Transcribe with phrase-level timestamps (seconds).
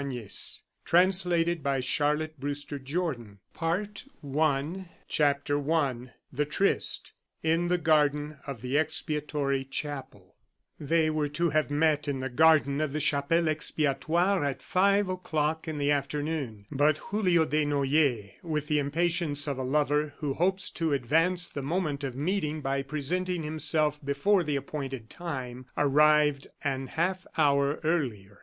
[0.01, 0.27] "NO ONE WILL
[0.85, 1.43] KILL HIM" V.
[1.43, 7.11] THE BURIAL FIELDS PART I CHAPTER I THE TRYST
[7.43, 10.23] (In the Garden of the Chapelle Expiatoire)
[10.79, 15.67] They were to have met in the garden of the Chapelle Expiatoire at five o'clock
[15.67, 20.93] in the afternoon, but Julio Desnoyers with the impatience of a lover who hopes to
[20.93, 27.27] advance the moment of meeting by presenting himself before the appointed time, arrived an half
[27.37, 28.39] hour earlier.